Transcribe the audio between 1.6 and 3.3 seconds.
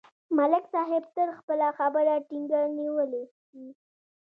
خبره ټینګه نیولې